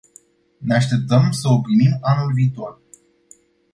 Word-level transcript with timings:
Ne 0.61 0.75
așteptăm 0.75 1.31
să 1.31 1.47
o 1.47 1.59
primim 1.61 1.97
anul 2.01 2.33
viitor. 2.33 2.81